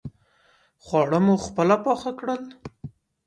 [0.83, 2.41] خواړه مو خپله پاخه کړل.